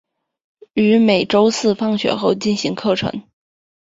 [0.73, 3.21] 于每周四放学后进行课程。